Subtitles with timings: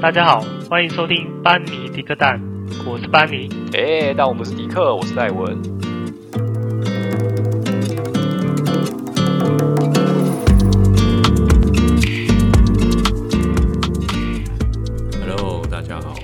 [0.00, 2.40] 大家好，欢迎收听班尼迪克蛋，
[2.86, 3.50] 我是班尼。
[3.74, 5.60] 哎，但我不是迪克，我是戴文。
[15.20, 16.14] Hello，大家好。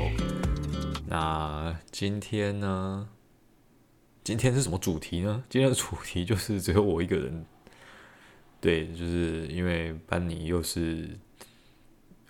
[1.06, 3.06] 那今天呢？
[4.24, 5.44] 今天是什么主题呢？
[5.50, 7.44] 今天的主题就是只有我一个人。
[8.58, 11.10] 对，就是因为班尼又是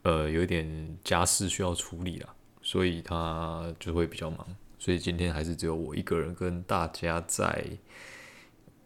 [0.06, 4.46] 呃有一点家事需要处理了，所以他就会比较忙，
[4.78, 7.66] 所以今天还是只有我一个人跟大家在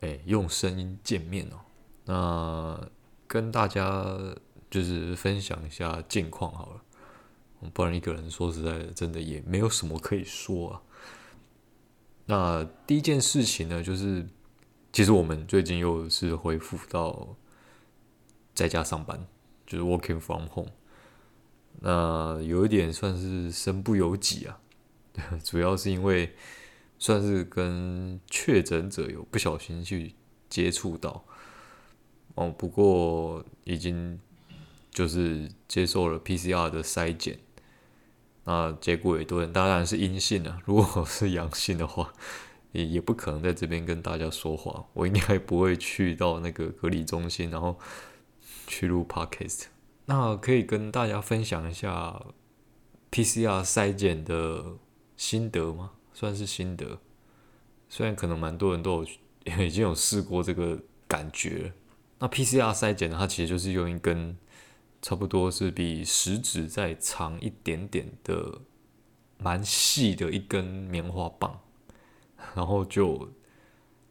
[0.01, 1.61] 哎用声音见面哦。
[2.07, 2.91] 那
[3.27, 4.19] 跟大家
[4.71, 10.83] 就是分享一下近况好了，不然一个人说实在的，真的也没有什么可以说啊。
[12.25, 14.27] 那第一件事情呢，就是
[14.91, 17.37] 其实我们最近又是恢复到
[18.55, 19.27] 在家上班，
[19.67, 20.71] 就是 working from home。
[21.81, 24.61] 那有一点算是身不由己啊，
[25.45, 26.35] 主要是因为
[26.99, 30.15] 算是跟确诊者有不小心去
[30.49, 31.25] 接触到
[32.35, 34.19] 哦，不过已经
[34.91, 37.39] 就是接受了 PCR 的筛检。
[38.45, 40.61] 那结果也对当然是阴性了。
[40.65, 42.13] 如果是阳性的话，
[42.73, 44.87] 也也不可能在这边跟大家说话。
[44.95, 47.79] 我应该不会去到那个隔离中心，然后
[48.67, 49.65] 去录 Podcast。
[50.11, 52.21] 那可以跟大家分享一下
[53.13, 54.77] PCR 筛检的
[55.17, 55.93] 心得吗？
[56.13, 56.99] 算是心得。
[57.89, 59.09] 虽然可能蛮多人都有
[59.65, 61.73] 已经有试过这个感觉。
[62.19, 64.37] 那 PCR 筛检呢，它其实就是用一根。
[65.01, 68.61] 差不多是比食指再长一点点的，
[69.39, 71.61] 蛮细的一根棉花棒，
[72.55, 73.31] 然后就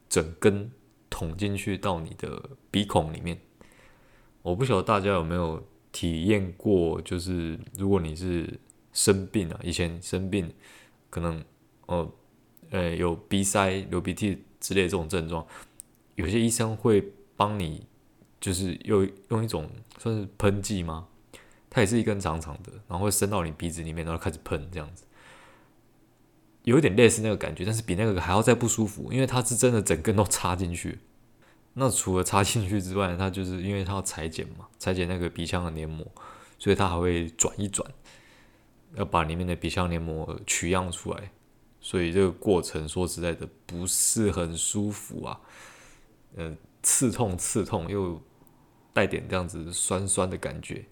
[0.08, 0.72] 整根
[1.10, 3.38] 捅进去到你的鼻孔里面。
[4.42, 5.62] 我不晓得大家有没有
[5.92, 8.58] 体验过，就是如果你是
[8.92, 10.52] 生病啊，以前生病
[11.08, 11.44] 可能
[11.86, 12.12] 哦，
[12.70, 15.46] 呃，有鼻塞、流鼻涕之类这种症状，
[16.14, 17.86] 有些医生会帮你。
[18.40, 19.68] 就是用用一种
[19.98, 21.06] 算是喷剂吗？
[21.68, 25.04] 它也是一根长长的，然后会伸到你鼻子里面，然后开始喷这样子，
[26.62, 31.00] 有一点类似那个感觉，但是比那个还要再不舒服，因为它是真的整根都插进去。
[31.74, 36.06] 那除了插进去之外，它就是因为它要裁剪嘛，裁剪那个鼻腔的黏膜，
[36.58, 37.90] 所以它还会转一转，
[38.96, 41.30] 要把里面的鼻腔黏膜取样出来，
[41.80, 45.40] 所以这个过程说实在的不是很舒服啊，
[46.36, 48.20] 嗯，刺痛刺痛又。
[48.92, 50.84] 带点这样子酸酸的感觉，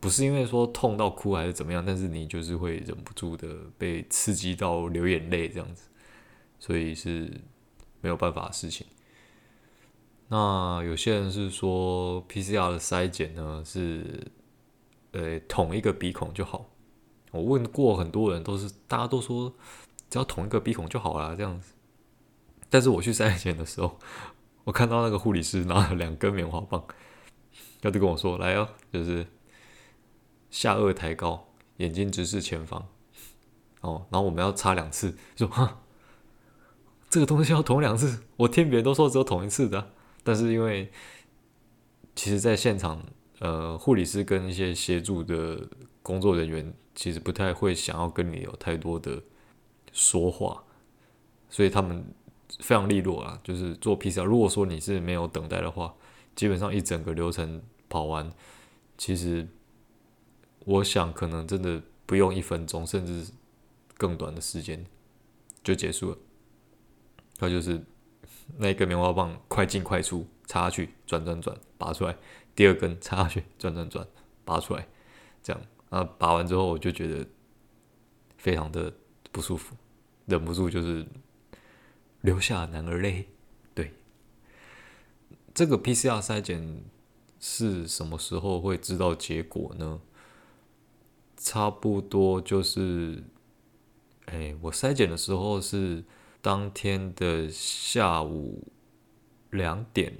[0.00, 5.90] 不是因为说痛到哭还是怎么样，但是你就是会忍不住的被刺激到流眼泪这样子，
[6.58, 7.30] 所以是
[8.00, 8.86] 没有办法的事情。
[10.32, 14.32] 那有些人是说 PCR 的筛检呢是，
[15.10, 16.70] 呃，捅一个鼻孔就好。
[17.32, 19.52] 我问过很多人，都是大家都说
[20.08, 21.74] 只要捅一个鼻孔就好了这样子。
[22.70, 23.98] 但是我去筛检的时候，
[24.64, 26.82] 我看到那个护理师拿了两根棉花棒。
[27.82, 29.26] 他就跟我说：“来哦，就是
[30.50, 32.88] 下颚抬高，眼睛直视前方，
[33.82, 35.14] 哦，然后我们要插两次。
[35.36, 35.82] 说哈，
[37.10, 38.22] 这个东西要捅两次。
[38.38, 39.90] 我听别人都说只有捅一次的，
[40.22, 40.90] 但是因为
[42.14, 43.04] 其实在现场，
[43.40, 45.68] 呃，护理师跟一些协助的
[46.02, 49.22] 工作人员其实不太会想要跟你有太多的
[49.92, 50.64] 说话，
[51.50, 52.04] 所以他们
[52.60, 54.24] 非常利落啊，就是做 PCR。
[54.24, 55.94] 如果说你是没有等待的话，
[56.34, 57.62] 基本上一整个流程。”
[57.92, 58.32] 跑完，
[58.96, 59.46] 其实
[60.64, 63.30] 我想可能真的不用一分钟，甚至
[63.98, 64.86] 更短的时间
[65.62, 66.16] 就结束了。
[67.36, 67.84] 他就是
[68.58, 72.16] 那一根棉花棒，快进快出，插下去，转转转，拔出来，
[72.54, 74.06] 第二根插下去，转转转，
[74.44, 74.86] 拔出来，
[75.42, 77.26] 这样啊，拔完之后我就觉得
[78.36, 78.92] 非常的
[79.30, 79.76] 不舒服，
[80.26, 81.06] 忍不住就是
[82.20, 83.28] 流下男儿泪。
[83.74, 83.92] 对，
[85.54, 86.84] 这个 PCR 筛检。
[87.44, 90.00] 是什么时候会知道结果呢？
[91.36, 93.24] 差不多就是，
[94.26, 96.04] 哎，我筛检的时候是
[96.42, 98.70] 当天的下午
[99.50, 100.18] 两点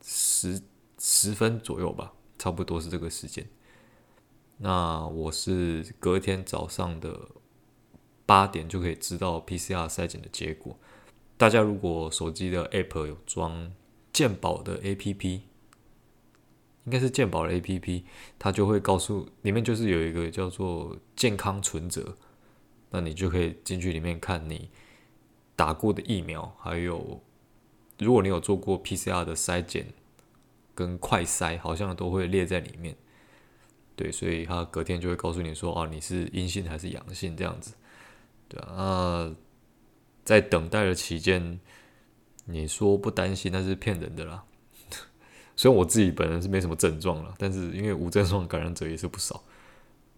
[0.00, 0.62] 十
[0.98, 3.48] 十分左右吧，差不多是这个时间。
[4.58, 7.28] 那我是隔天早上的
[8.24, 10.78] 八点就可以知道 PCR 筛检的结果。
[11.36, 13.72] 大家如果手机的 App 有装
[14.12, 15.40] 健保的 APP。
[16.86, 18.04] 应该是健保的 APP，
[18.38, 22.16] 它就会告诉里面就是有一个叫做健康存折，
[22.90, 24.70] 那你就可以进去里面看你
[25.60, 27.20] 打过的疫苗，还有
[27.98, 29.92] 如果你有做过 PCR 的筛检
[30.74, 32.96] 跟快筛，好像都会列在里面。
[33.94, 37.74] 对，所以他隔天就会告诉你说，啊，你是阴性还是阳性这样子，
[38.48, 39.34] 对啊，那
[40.24, 41.60] 在等待的期间，
[42.46, 44.42] 你说不担心那是骗人的啦。
[45.56, 49.44] 虽然我自己本人是没什么症状了，但是因为无症状感染者也是不少，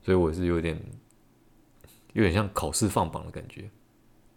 [0.04, 0.80] 所以我是有点
[2.12, 3.68] 有点像考试放榜的感觉。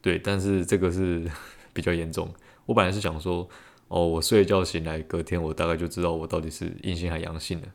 [0.06, 1.28] 对，但是这个是
[1.74, 2.32] 比较严重。
[2.68, 3.50] 我本来是想说，
[3.88, 7.68] 哦，我睡一觉醒来，隔天我大概就知道我到底是阴性还是阳性了。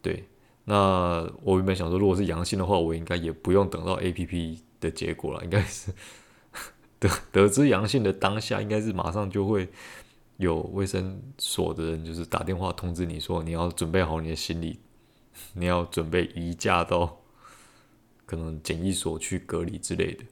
[0.00, 0.28] 对，
[0.66, 5.92] 那我原本想说，如果是阳性的话，我应该也不用等到 APP 的结果了，应该是
[7.00, 9.68] 得得知阳性的当下，应该是马上就会
[10.36, 14.78] 有卫生所的人就是打电话通知你说，你要准备好你的行李，
[15.54, 17.20] 你要准备移驾到
[18.24, 20.22] 可能检疫所去隔离之类的。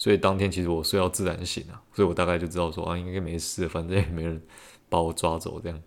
[0.00, 4.42] 所以当天其实我睡到自然醒啊，所以我大概就知道说啊，应该没事，反正也没人
[4.88, 5.78] 把我抓走这样。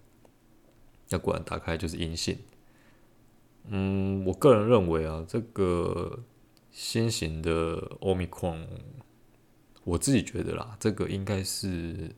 [1.09, 2.37] 那果然打开就是阴性。
[3.69, 6.19] 嗯，我个人认为啊，这个
[6.69, 8.67] 新型的 Omicron，
[9.83, 12.15] 我自己觉得啦，这个应该是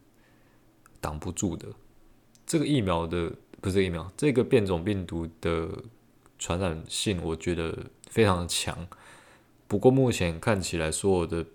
[0.99, 1.69] 挡不住的。
[2.45, 3.31] 这个疫苗的
[3.61, 5.69] 不是疫苗，这个变种病毒的
[6.37, 8.85] 传染性，我觉得非常的强。
[9.67, 11.45] 不过目前看起来，所有的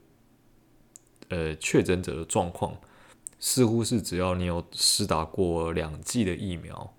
[1.30, 2.76] 呃，确诊者的状况
[3.38, 6.92] 似乎是只要你有施打过两剂的疫苗，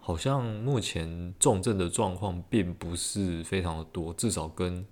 [0.00, 4.86] 好像目前重症的状况并不是非常的多，至少跟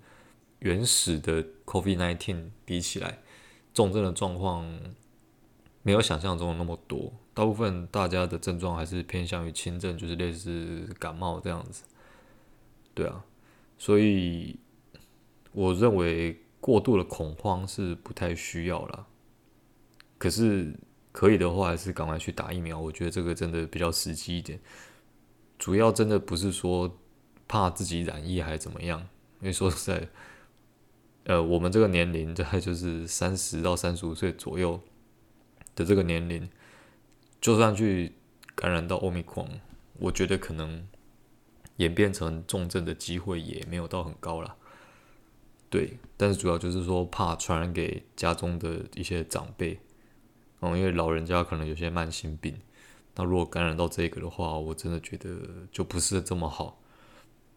[0.59, 3.17] 原始的 COVID-19 比起来，
[3.73, 4.63] 重症的状况
[5.81, 7.11] 没有想象中的那么多。
[7.33, 11.83] 大部分大家的症状还是偏向于轻症，就是类似感冒这样子。
[12.93, 13.25] 对啊，
[13.79, 14.59] 所以
[15.53, 16.39] 我认为。
[16.63, 19.05] 过度的恐慌是不太需要了，
[20.17, 20.73] 可是
[21.11, 22.79] 可以的话，还是赶快去打疫苗。
[22.79, 24.57] 我觉得这个真的比较实际一点。
[25.59, 26.97] 主要真的不是说
[27.49, 29.01] 怕自己染疫还是怎么样，
[29.41, 30.07] 因为说实在，
[31.25, 34.79] 呃，我们这个年龄大概就是三十到三十五岁左右
[35.75, 36.49] 的这个年龄，
[37.41, 38.13] 就算去
[38.55, 39.59] 感染到奥密克戎
[39.99, 40.87] 我觉得可能
[41.75, 44.55] 演变成重症的机会也没有到很高了。
[45.73, 49.79] 对，但是主要就是说怕传染给家中的一些长辈，
[50.59, 52.55] 嗯，因为老人家可能有些慢性病，
[53.15, 55.35] 那如果感染到这个的话，我真的觉得
[55.71, 56.79] 就不是这么好。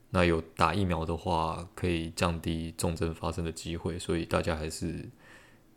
[0.09, 5.11] 那有打疫苗的话，可以降低重症发生的机会，所以大家还是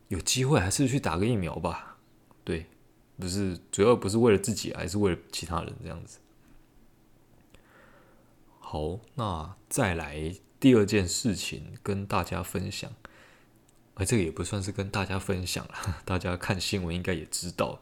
[0.07, 1.97] 有机会还是去打个疫苗吧。
[2.45, 2.67] 对，
[3.19, 6.19] 不是主要不是为了自己，还是为了其他人这样子。
[8.61, 10.33] 好，那再来。
[10.59, 12.91] 第二件事情跟大家分享，
[13.93, 17.79] 而这个也不算是跟大家分享了， 大家看新闻应该也知道。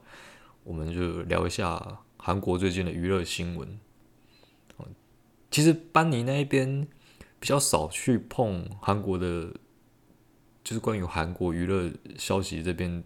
[0.64, 3.80] 我们就聊一下韩国最近的娱乐新闻。
[5.50, 6.86] 其实班尼那一边
[7.40, 9.52] 比较少去碰韩国的，
[10.64, 13.04] 就是关于韩国娱乐消息这边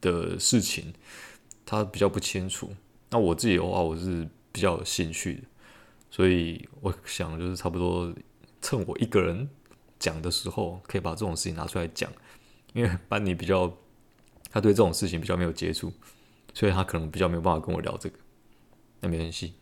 [0.00, 0.92] 的事情，
[1.64, 2.70] 他比较不清楚。
[3.10, 5.42] 那我自己的话，我是比较有兴趣的，
[6.10, 8.14] 所以我想就是差不多。
[8.60, 9.48] 趁我一个人
[9.98, 12.10] 讲的时候，可以把这种事情拿出来讲，
[12.72, 13.72] 因为班尼比较，
[14.50, 15.92] 他对这种事情比较没有接触，
[16.52, 18.18] 所以他可能比较没有办法跟我聊这个。
[19.00, 19.54] 那没关系，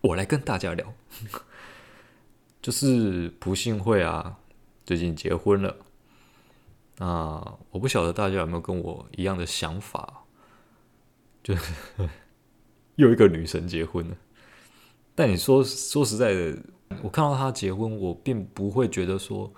[0.00, 0.92] 我来跟大家聊，
[2.62, 4.38] 就是不幸会啊，
[4.84, 5.76] 最近结婚了。
[6.98, 10.24] 那我不晓得大家有没有跟我一样的想法，
[11.42, 11.74] 就是
[12.94, 14.16] 又一个女神结婚了。
[15.14, 16.58] 但你说说实在的。
[17.02, 19.52] 我看到他结婚，我并不会觉得说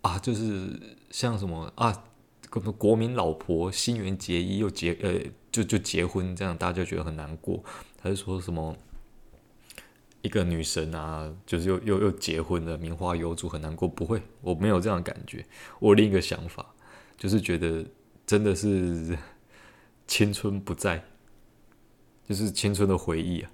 [0.00, 2.04] 啊，就是像什么啊，
[2.78, 5.20] 国民老婆新垣结衣又结呃，
[5.52, 7.62] 就就结婚这样，大家就觉得很难过。
[8.00, 8.76] 还是说什么
[10.22, 13.86] 一个女神啊，就是又又又结婚了，名花有主很难过？
[13.86, 15.44] 不会，我没有这样感觉。
[15.78, 16.74] 我另一个想法，
[17.16, 17.84] 就是觉得
[18.26, 19.16] 真的是
[20.06, 21.04] 青春不在，
[22.28, 23.50] 就是青春的回忆啊。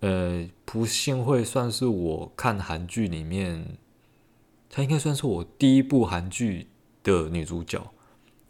[0.00, 3.78] 呃，朴信惠算是我看韩剧里面，
[4.68, 6.68] 她应该算是我第一部韩剧
[7.02, 7.90] 的女主角。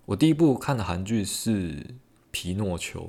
[0.07, 1.73] 我第一部看的韩剧是
[2.31, 3.01] 《皮诺丘》，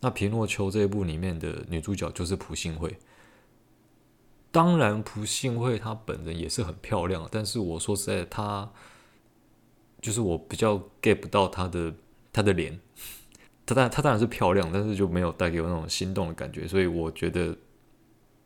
[0.00, 2.98] 那《皮诺丘》这一部里面的女主角就是朴信惠。
[4.50, 8.70] 当然，朴信惠她本人也是很漂亮，但是我说实在，她
[10.02, 11.94] 就是我比较 get 不到她的
[12.32, 12.80] 她的脸。
[13.70, 17.56] 她当她当然是漂亮，但是就没有带给我那种心动的感觉，所以我觉得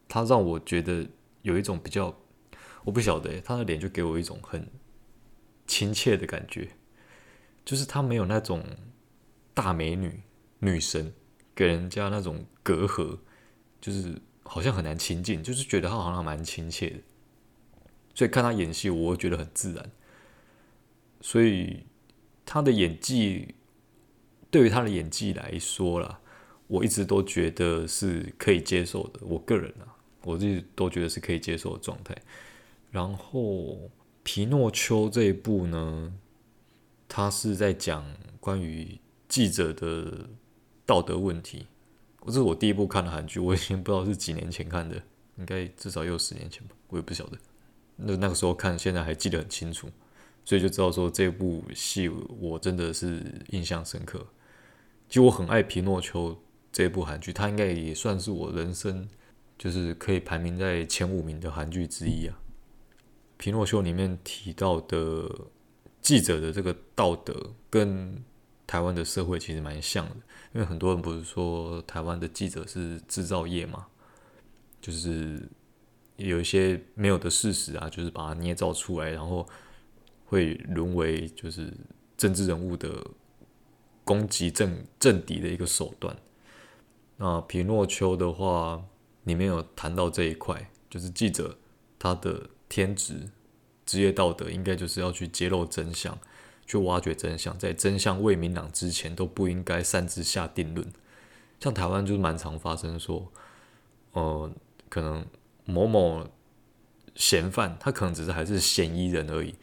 [0.07, 1.07] 她让我觉得
[1.43, 2.14] 有一种比较，
[2.85, 4.69] 我不晓得，她的脸就给我一种很
[5.66, 6.69] 亲切的感觉，
[7.64, 8.62] 就是她没有那种
[9.54, 10.21] 大美女
[10.59, 11.12] 女神
[11.54, 13.19] 给人家那种隔阂，
[13.81, 16.99] 就是好像很难亲近，就是觉得他好像蛮亲切的，
[18.14, 19.90] 所以看他演戏，我觉得很自然。
[21.21, 21.87] 所以
[22.45, 23.54] 他的演技，
[24.55, 26.21] 对于他的演技来说啦，
[26.69, 29.19] 我一直都觉得是可以接受的。
[29.23, 29.91] 我个人啊，
[30.23, 32.17] 我自己都觉得是可以接受的状态。
[32.93, 33.41] 然后
[34.23, 36.15] 《皮诺丘》这一部呢，
[37.09, 38.07] 他是在讲
[38.39, 38.97] 关于
[39.29, 40.29] 记者的
[40.87, 41.67] 道德问题。
[42.25, 45.03] 这是我第一部看的韩剧，我已经不知道是几年前看的，
[45.37, 47.37] 应该至少有十年前吧，我也不晓得。
[47.97, 49.89] 那那个时候看，现在还记得很清楚，
[50.45, 54.25] 所以就知道说这部戏我真的是印象深刻。
[55.09, 56.31] 其实我很爱《皮诺丘》
[56.73, 59.09] 这部韩剧，它应该也算是我人生
[59.57, 62.37] 就是可以排名在前五名的韩剧之一啊。
[63.37, 65.31] 《皮诺丘》里面提到的
[66.01, 68.23] 记者的这个道德跟
[68.67, 70.17] 台湾的社会其实蛮像的，
[70.55, 73.87] 因为很多人不是说台湾的记者是制造业嘛，
[74.81, 75.49] 就是
[76.17, 79.47] 有一些没有的事实啊，就是把它捏造出来，然后
[80.25, 81.73] 会沦为就是
[82.17, 83.05] 政治人物的
[84.05, 86.17] 攻击政政敌的一个手段。
[87.17, 88.85] 那皮诺丘的话
[89.25, 91.57] 里面有谈到这一块，就是记者
[91.99, 93.29] 他的天职、
[93.85, 96.19] 职业道德应该就是要去揭露真相。
[96.67, 100.91] 去挖掘真相，在真相未明朗之前都不应该擅自下定论。
[101.61, 103.31] 像台湾就是蛮常发生说，
[104.13, 104.51] 呃，
[104.89, 105.27] 可能
[105.67, 106.27] 某某
[107.15, 109.55] 嫌犯他可能只是还是嫌疑人而已。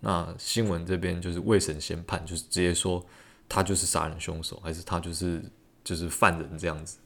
[0.00, 3.06] 那新闻这边就是未审先判，就是直接说
[3.48, 5.42] 他就是杀人凶手，还是他就是
[5.82, 6.98] 就是犯人这样子。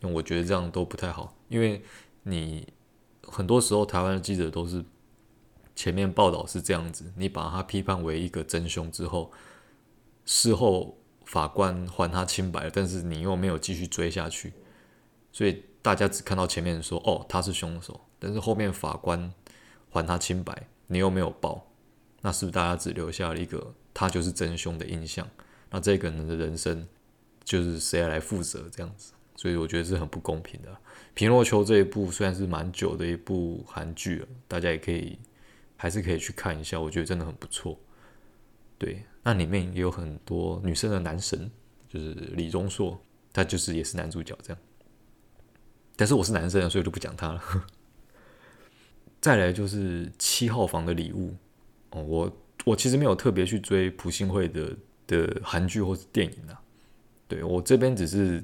[0.00, 1.82] 那我觉得这样都不太好，因为
[2.24, 2.66] 你
[3.22, 4.84] 很多时候台湾的记者都是。
[5.76, 9.32] 前面报道是这样子，你把他批判为一个真凶之后，
[10.26, 14.52] 事后法官还他清白了，但是你又没有继续追下去，
[15.32, 19.32] 所以大家只看到前面说哦，他是凶手，但是后面法官
[19.88, 21.66] 还他清白，你又没有报，
[22.20, 25.26] 那是不是大家只留下了一个他就是真凶的印象？
[25.70, 26.86] 那这个人的人生
[27.44, 29.12] 就是谁来负责这样子？
[29.36, 30.76] 所以我觉得是很不公平的。
[31.14, 35.18] 皮诺丘这一部虽然是蛮久的一部韩剧了，大家也可以。
[35.82, 37.80] 还是可以去看一下，我觉得真的很不错。
[38.76, 41.50] 对，那里面也有很多女生的男神，
[41.88, 43.00] 就是李钟硕，
[43.32, 44.62] 他就是也是男主角这样。
[45.96, 47.42] 但是我是男生，所以就不讲他了。
[49.22, 51.34] 再来就是七号房的礼物
[51.92, 54.76] 哦，我我其实没有特别去追朴信惠的
[55.10, 56.62] 的韩剧或是电影啊。
[57.26, 58.42] 对，我这边只是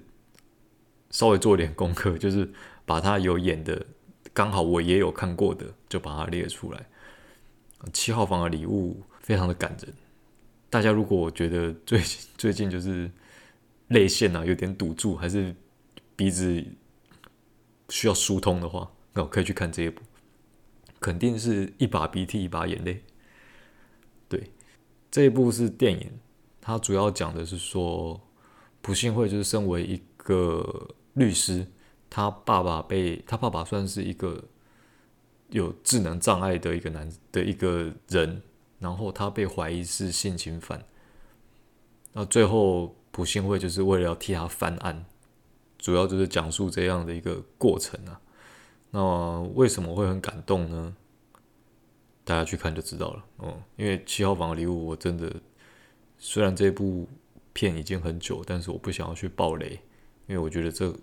[1.11, 2.53] 稍微做点功课，就是
[2.85, 3.87] 把他有演的，
[4.35, 6.87] 刚好我也有看过的，就把它列出来。
[7.93, 9.95] 七号房的礼物非常的感人，
[10.69, 12.01] 大家如果觉得最
[12.37, 13.11] 最近就是
[13.89, 15.55] 泪腺啊有点堵住，还是
[16.17, 16.65] 鼻子
[17.89, 20.03] 需要疏通的话，那我可以去看这一部，
[21.01, 23.03] 肯定是一把鼻涕一把眼泪。
[24.29, 24.51] 对，
[25.11, 26.11] 这一部是电影，
[26.67, 28.21] 他主要讲的是说
[28.83, 31.65] 朴信惠就是身为一个律师，
[32.11, 34.43] 他爸爸被他爸爸算是一个。
[35.51, 38.43] 有智能障碍的一个男的一个人，
[38.81, 40.85] 然后他被怀疑是性侵犯，
[42.15, 45.07] 那最后朴信惠就是为了要替他翻案，
[45.79, 48.21] 主要就是讲述这样的一个过程啊。
[48.91, 50.97] 那为什么会很感动呢？
[52.25, 53.25] 大家去看就知道了。
[53.37, 55.33] 哦，因为七号房的礼物，我真的
[56.19, 57.09] 虽然这部
[57.53, 59.81] 片已经很久，但是我不想要去爆雷，
[60.27, 60.97] 因为我觉得这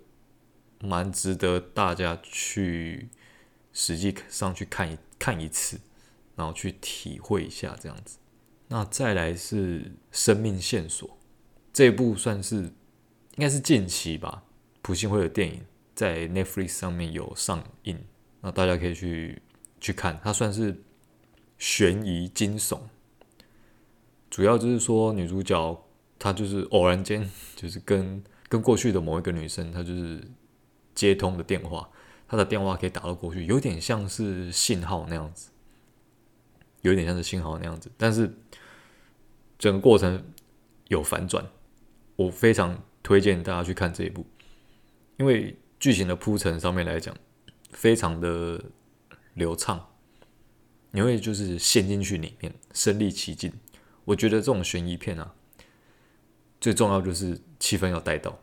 [0.81, 3.09] 蛮值得大家去。
[3.75, 5.79] 实际上去看一看一次，
[6.35, 8.19] 然后去体会一下这样子。
[8.67, 9.79] 那再来是
[10.11, 11.09] 《生命线索》
[11.73, 12.71] 这一部，算是应
[13.39, 14.43] 该是近期吧，
[14.83, 15.65] 朴信惠的电影
[15.95, 17.99] 在 Netflix 上面有上映，
[18.41, 19.41] 那大家可以去
[19.81, 20.21] 去看。
[20.23, 20.83] 它算是
[21.57, 22.79] 悬疑惊悚，
[24.33, 25.85] 主要就是说女主角
[26.17, 30.27] 她就是偶然间就是跟 跟过去的某一个女生，她就是
[30.95, 31.87] 接通的电话。
[32.27, 35.51] 她的电话可以打到过去，有点像是信号那样子，
[36.81, 38.35] 有点像是信号那样子，但是
[39.59, 40.23] 整个过程
[40.87, 41.47] 有反转，
[42.15, 44.25] 我非常推荐大家去看这一部，
[45.17, 47.15] 因为剧情的铺陈上面来讲
[47.69, 48.59] 非常的
[49.35, 49.89] 流畅，
[50.89, 53.53] 你会就是陷进去里面，身临其境。
[54.05, 55.33] 我觉得这种悬疑片啊，
[56.59, 58.39] 最重要就是气氛要带到，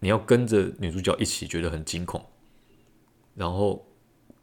[0.00, 2.24] 你要跟着女主角一起觉得很惊恐。
[3.34, 3.86] 然后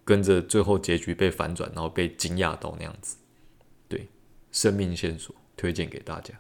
[0.04, 3.18] 跟着最后结局被反转，然后被惊讶到那样子，
[3.88, 4.10] 对，
[4.52, 6.34] 生命线索推荐给大家。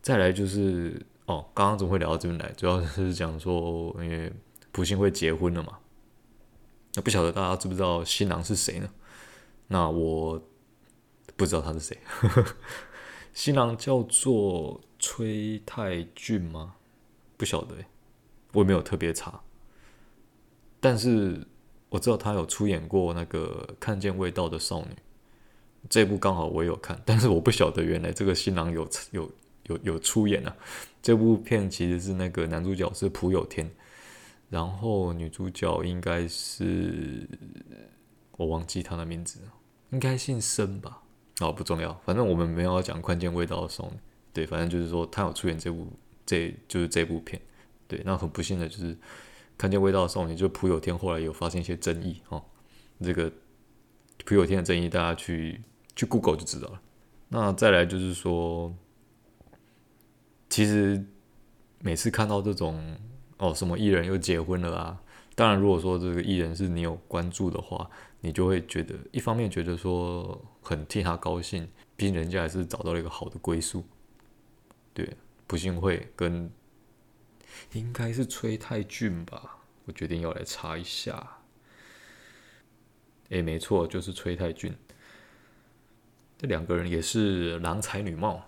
[0.00, 2.52] 再来就是哦，刚刚怎么会聊到这边来？
[2.52, 4.32] 主要是 讲说，因为
[4.70, 5.80] 朴信惠结婚了嘛，
[6.94, 8.88] 那不晓得大家知不知道新郎是谁呢？
[9.66, 10.40] 那我
[11.40, 11.98] 不知道他是谁。
[13.32, 16.74] 新郎叫做崔泰俊吗？
[17.38, 17.74] 不晓得，
[18.52, 19.40] 我也没有特别查。
[20.80, 21.46] 但是
[21.88, 24.88] 我知道他有出演过那个《看见味道的少女》
[25.88, 29.32] 这部，刚好我有看，但是我不晓得原来这个新郎有有
[29.62, 30.54] 有有出演啊。
[31.00, 33.70] 这部片其实是那个男主角是朴有天，
[34.50, 37.26] 然后女主角应该是
[38.32, 39.40] 我忘记他的名字，
[39.92, 40.99] 应该姓申吧。
[41.40, 43.96] 哦，不重要，反正我们没有讲《看见味道的少女》，
[44.32, 45.86] 对，反正就是说他有出演这部，
[46.26, 47.40] 这就是这部片，
[47.88, 48.94] 对，那很不幸的就是
[49.56, 52.42] 《看见味道的少女》就朴有天后来有发生一些争议哦，
[53.02, 53.32] 这个
[54.24, 55.60] 朴有天的争议大家去
[55.96, 56.80] 去 Google 就知道了。
[57.28, 58.74] 那再来就是说，
[60.50, 61.02] 其实
[61.80, 62.96] 每次看到这种
[63.38, 65.00] 哦什么艺人又结婚了啊，
[65.34, 67.88] 当然如果说这个艺人是你有关注的话。
[68.22, 73.84] 你就会觉得，一方面觉得说很替他高兴，毕竟人家还是找到了一个好的归宿。
[74.92, 76.50] 对，朴信惠跟
[77.72, 81.38] 应该是崔泰俊吧，我决定要来查一下。
[83.30, 84.74] 诶，没错，就是崔泰俊。
[86.36, 88.44] 这两个人也是郎才女貌，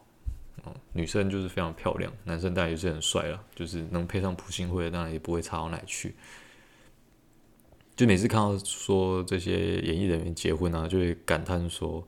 [0.64, 6.14] 哦，女生就是非常漂亮，男生当然也是很帅了，就是能配上朴信惠，当然也不会差到哪去。
[7.94, 12.06] 就每次看到说这些演艺人员结婚啊，就会感叹说，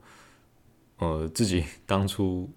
[0.97, 2.49] 呃，自己 当初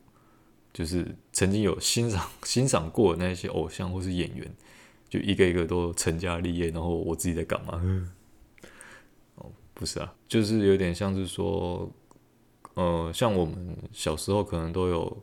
[0.73, 4.50] 就是曾经有欣赏 欣赏过那些偶像或是演员，
[5.11, 7.82] 就一个一个都成家立业，然后我自己在干嘛？
[9.37, 11.90] 哦，不是啊，就是有点像是说，
[12.75, 15.23] 呃，像我们小时候可能都有，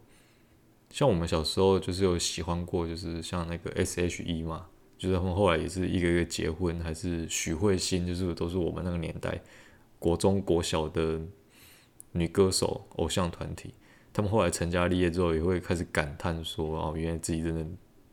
[0.92, 4.68] 像我们小时候就是有喜欢过，就是像那个 S.H.E 嘛。
[5.06, 9.40] 就是他们后来也是一个一个结婚，还是许慧欣，就是都是我们那个年代
[10.00, 11.22] 国中国小的
[12.12, 13.72] 女歌手偶像团体。
[14.12, 17.64] 他们后来成家立业之后，也会开始感叹说：“哦，原来自己真的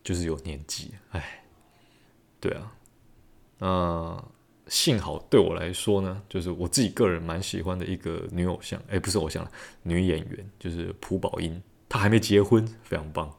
[0.05, 1.43] 就是有年纪。”哎，
[2.39, 2.75] 对啊。
[3.57, 4.25] 那
[4.67, 9.51] 幸好对我来说呢，就是我自己个人蛮喜欢的一个女偶像，哎，不是偶像，
[9.83, 11.63] 女演员，就是朴宝英。
[11.89, 13.35] 她还没结婚，非常棒。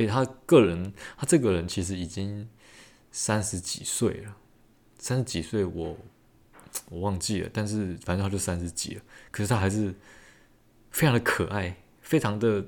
[0.00, 2.48] 诶，他个人，他这个人其实已经
[3.12, 4.34] 三十几岁了，
[4.98, 5.94] 三十几岁我
[6.88, 9.94] 我忘记了，但是反正他就三十几了，可是他还是
[10.90, 12.64] 非常的可爱，非常的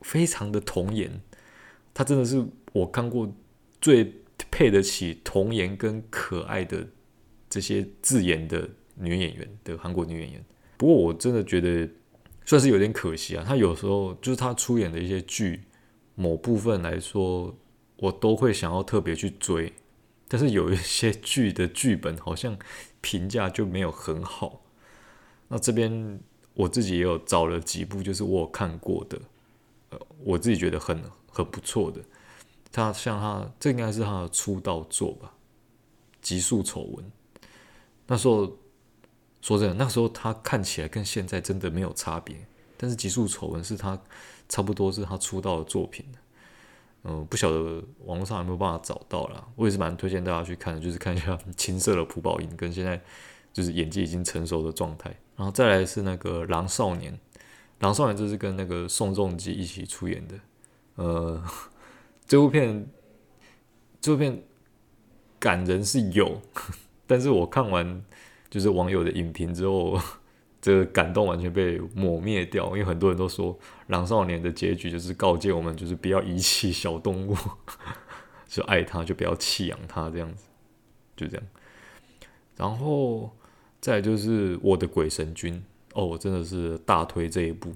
[0.00, 1.20] 非常的童颜，
[1.92, 2.42] 他真的是
[2.72, 3.30] 我看过
[3.78, 6.88] 最配得起童颜跟可爱的
[7.50, 10.42] 这些字眼的女演员的韩国女演员。
[10.78, 11.86] 不过我真的觉得
[12.46, 15.60] 算是有点可惜啊，他有时候就是他出演的一些剧。
[16.16, 17.54] 某部分来说，
[17.96, 19.72] 我都会想要特别去追，
[20.28, 22.56] 但是有一些剧的剧本好像
[23.00, 24.62] 评价就没有很好。
[25.48, 26.20] 那这边
[26.54, 29.20] 我自己也有找了几部，就是我看过的，
[29.90, 32.00] 呃，我自己觉得很很不错的。
[32.70, 35.34] 他像他，这应该是他的出道作吧，
[36.22, 37.04] 《极速丑闻》。
[38.06, 38.56] 那时候
[39.40, 42.46] 说真的，那时候他看起来跟现在真的没有差别，
[42.76, 44.00] 但是《极速丑闻》是他。
[44.48, 46.04] 差不多是他出道的作品，
[47.04, 49.46] 嗯、不晓得网络上有没有办法找到啦。
[49.56, 53.00] 我也是蛮推荐大家去看的，就是看一下青涩的朴宝英跟现在
[53.52, 55.14] 就是演技已经成熟的状态。
[55.36, 57.12] 然后再来是那个《狼少年》，
[57.80, 60.34] 《狼少年》这是跟那个宋仲基一起出演的。
[60.96, 61.42] 呃，
[62.26, 62.86] 这部片
[64.00, 64.42] 这部片
[65.38, 66.40] 感人是有，
[67.06, 68.04] 但是我看完
[68.48, 69.98] 就是网友的影评之后。
[70.64, 73.54] 这个感动完全被抹灭掉，因为很多人都说
[73.88, 77.36] 《狼少年》的结局就是告诫我们，就是不要遗弃小动物，
[78.48, 80.46] 就爱它就不要弃养它这样子，
[81.14, 81.46] 就这样。
[82.56, 83.30] 然后
[83.78, 85.52] 再就是《我的鬼神君》
[85.92, 87.74] 哦，我真的是大推这一部，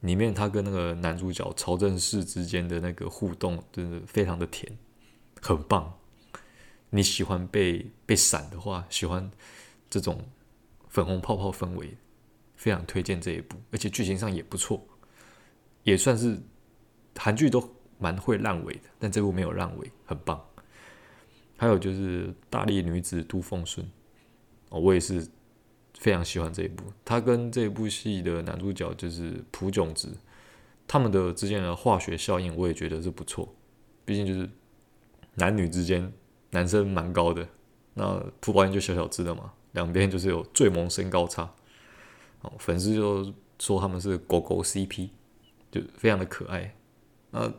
[0.00, 4.78] 里面他跟那个男主角曹正奭之间的那个互动真的非常的甜，
[5.42, 5.98] 很棒。
[6.88, 9.30] 你喜欢被被闪的话，喜欢
[9.90, 10.24] 这种
[10.88, 11.98] 粉红泡泡氛围。
[12.62, 14.80] 非常推荐这一部，而且剧情上也不错，
[15.82, 16.38] 也算是
[17.16, 17.60] 韩剧都
[17.98, 20.40] 蛮会烂尾的，但这部没有烂尾，很棒。
[21.56, 23.84] 还有就是《大力女子都奉顺》，
[24.68, 25.26] 哦，我也是
[25.98, 26.84] 非常喜欢这一部。
[27.04, 30.10] 他跟这部戏的男主角就是朴炯植，
[30.86, 33.52] 他们的之间的化学效应，我也觉得是不错。
[34.04, 34.48] 毕竟就是
[35.34, 36.12] 男女之间，
[36.50, 37.48] 男生蛮高的，
[37.94, 41.52] 那朴宝英就小小只的嘛，两边就是有最萌身高差。
[42.42, 45.08] 哦粉丝就说他们是狗狗 CP，
[45.70, 46.74] 就非常的可爱。
[47.30, 47.52] 那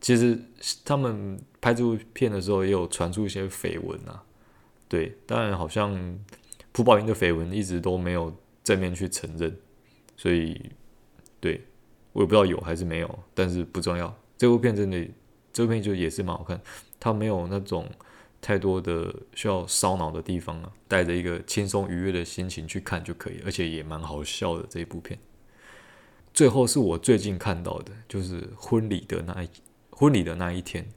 [0.00, 0.38] 其实
[0.84, 4.22] 他们拍这部片的时候也有传出一些绯闻啊，
[4.88, 6.18] 对，当然好像
[6.70, 9.56] 朴宝英的绯闻一直都没有正面去承认，
[10.16, 10.70] 所以
[11.40, 11.64] 对
[12.12, 14.14] 我也不知道有还是没有，但是不重要。
[14.36, 15.08] 这部片真的，
[15.52, 16.60] 这部片就也是蛮好看，
[17.00, 17.88] 它没有那种
[18.40, 25.18] 太多的需要烧脑的地方啊，带着一个轻松愉悦的心情去看就可以，而且也蛮好笑的这一部片。
[26.32, 29.48] 最后是我最近看到的，就是婚礼的那一
[29.90, 30.88] 婚礼的那一天。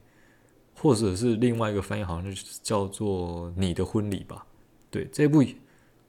[0.74, 4.44] 或者是另外一个翻译，好像就叫做“你的婚礼”吧。
[4.90, 5.44] 对，这部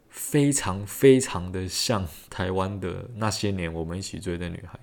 [0.09, 4.79] 非常非常的像台湾的那些年我们一起追的女孩。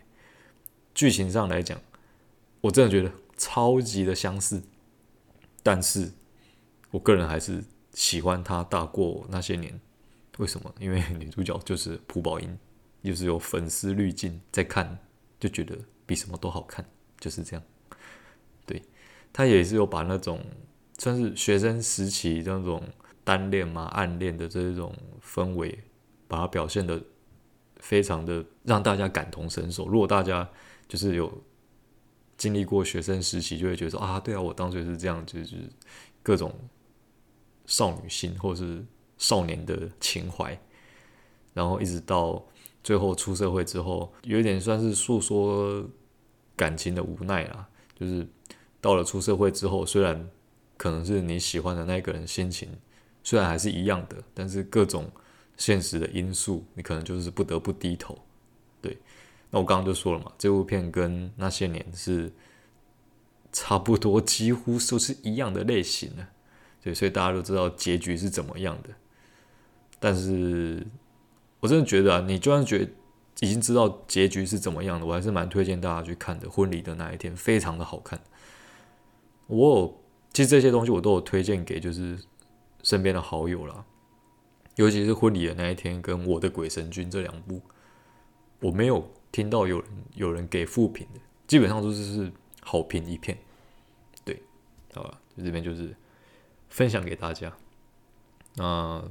[0.95, 1.81] 剧情上来讲，
[2.61, 4.63] 我真的觉得超级的相似。
[5.61, 6.13] 但是，
[6.91, 9.81] 我个人还是喜欢她大过那些年。
[10.39, 10.75] 为什么？
[10.79, 12.59] 因为女主角就是朴宝英，
[13.03, 14.99] 就是有粉丝滤镜在看，
[15.39, 15.77] 就觉得
[16.07, 16.85] 比什么都好看，
[17.19, 17.63] 就是这样。
[18.65, 18.83] 对。
[19.33, 20.41] 他也是有把那种
[20.99, 22.83] 算是学生时期那种
[23.23, 25.79] 单恋嘛、暗恋的这种氛围，
[26.27, 27.01] 把它表现得
[27.77, 29.87] 非常的让大家感同身受。
[29.87, 30.49] 如果大家
[30.89, 31.33] 就是有
[32.37, 35.71] 经历过学生时期，就会觉得说啊，对啊，我当时也是这样，就是
[36.25, 36.53] 各种
[37.71, 38.85] 少女心或是
[39.17, 40.61] 少年的情怀，
[41.55, 42.45] 然后一直到
[42.85, 45.83] 最后出社会之后，有点算是诉说
[46.55, 47.67] 感情的无奈啦，
[47.99, 48.29] 就是。
[48.83, 50.31] 到了出社会之后，虽然
[50.79, 52.67] 可能是你喜欢的那个人心情，
[53.23, 55.11] 虽然还是一样的，但是各种
[55.59, 58.19] 现实的因素，你可能就是不得不低头。
[58.81, 58.97] 对，
[59.51, 62.33] 那我刚刚就说了嘛，这部片跟那些年是
[63.53, 66.27] 差不多，几乎都是一样的类型的。
[66.83, 68.91] 对，所以大家都知道结局是怎么样的。
[69.99, 70.87] 但是
[71.61, 72.89] 我真的觉得啊，你就算觉
[73.41, 76.49] 已经知道结局是怎么样的，我还是蛮推荐大家去看的。
[76.49, 78.21] 婚礼的那一天非常的好看。
[79.47, 82.19] 我有，其实这些东西我都有推荐给就是
[82.83, 83.85] 身边的好友啦，
[84.77, 87.61] 尤其是婚礼的那一天跟我的鬼神君这两部，
[88.61, 93.37] 我没有听到有人有人给负评的，基本上都是是好评一片。
[94.25, 94.41] 对，
[94.95, 95.95] 好吧，这边就是
[96.71, 97.53] 分享给大家。
[98.57, 99.05] 那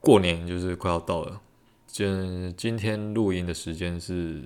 [0.00, 1.40] 过年就是快要到了，
[1.86, 4.42] 今今天录音的时间是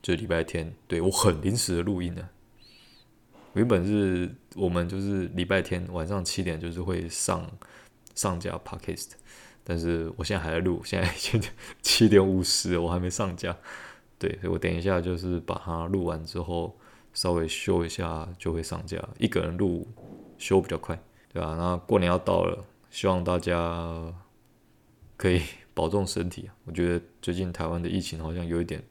[0.00, 2.28] 就礼拜天，对，我很临时的录音呢。
[3.54, 7.50] 原本是我们就是礼拜天晚上七点就是会上
[8.14, 9.12] 上架 Podcast，
[9.64, 11.42] 但是我现在还在录，现在已经
[11.80, 13.56] 七点五十，我还没上架。
[14.18, 16.78] 对，所以我等一下就是把它录完之后
[17.14, 19.02] 稍微修一下就会上架。
[19.18, 19.88] 一个人录
[20.38, 20.98] 修比较快，
[21.32, 21.54] 对吧？
[21.56, 24.14] 那过年要到了，希望大家
[25.16, 25.42] 可以
[25.74, 26.50] 保重身体。
[26.64, 28.82] 我觉得最近台湾的疫情好像有一点，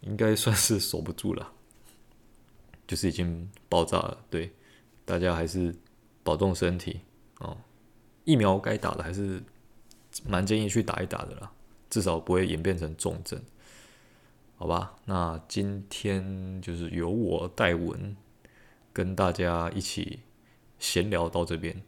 [0.00, 1.52] 应该算是守不住了。
[2.86, 4.52] 就是已经爆炸了，对，
[5.04, 5.74] 大家还是
[6.22, 7.00] 保重身体
[7.40, 7.56] 哦。
[8.22, 9.42] 疫苗该打的还是
[10.24, 11.50] 蛮建议去打一打的啦，
[11.90, 13.42] 至少不会演变成重症，
[14.56, 14.94] 好吧？
[15.04, 18.16] 那今天就是由我代文
[18.96, 20.20] 跟大家一起
[20.78, 21.82] 闲聊到这边。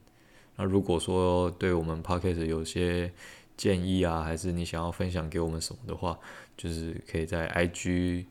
[0.57, 3.11] 那如果说对我们 Podcast 有些
[3.57, 6.19] 建议啊，还是你想要分享给我们什么的话，
[6.55, 8.27] 就是可以在 IG。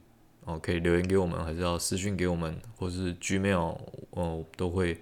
[0.46, 3.78] 哦，可以留言给我们，还是要私讯给我们，或是 Gmail，
[4.12, 4.98] 哦，都会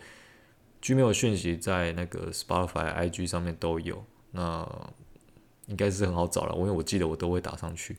[0.82, 4.68] Gmail 讯息在那个 Spotify、IG 上面都有，那
[5.68, 7.96] 应该是很好找了，因为我记得我都会打上去。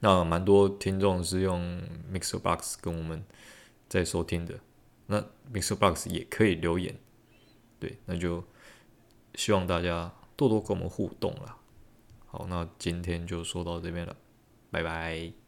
[0.00, 1.80] 那蛮多听众是用
[2.12, 3.24] Mixer Box 跟我们
[3.92, 4.58] 在收听的，
[5.06, 5.20] 那
[5.52, 5.76] Mr.
[5.76, 6.98] Box 也可以留言，
[7.78, 8.42] 对，那就
[9.34, 11.58] 希望大家多多跟我们互动啦。
[12.24, 14.16] 好，那今天就说到这边了，
[14.70, 15.41] 拜拜。